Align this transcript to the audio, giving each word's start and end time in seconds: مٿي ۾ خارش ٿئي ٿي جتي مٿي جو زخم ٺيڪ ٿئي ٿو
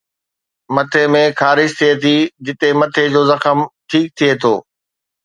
مٿي 0.73 1.03
۾ 1.15 1.19
خارش 1.39 1.69
ٿئي 1.79 1.91
ٿي 2.03 2.15
جتي 2.45 2.69
مٿي 2.79 3.03
جو 3.13 3.21
زخم 3.31 3.57
ٺيڪ 3.89 4.05
ٿئي 4.17 4.31
ٿو 4.41 4.53